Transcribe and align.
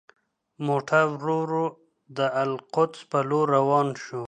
موټر 0.67 1.03
ورو 1.13 1.35
ورو 1.43 1.65
د 2.17 2.19
القدس 2.43 2.99
په 3.11 3.19
لور 3.29 3.45
روان 3.57 3.87
شو. 4.03 4.19